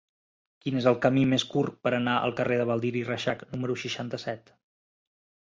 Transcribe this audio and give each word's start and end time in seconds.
Quin 0.63 0.77
és 0.77 0.87
el 0.91 0.95
camí 1.03 1.25
més 1.33 1.45
curt 1.51 1.75
per 1.87 1.91
anar 1.97 2.15
al 2.21 2.33
carrer 2.41 2.57
de 2.63 2.67
Baldiri 2.71 3.05
Reixac 3.11 3.45
número 3.53 3.77
seixanta-set? 3.85 4.53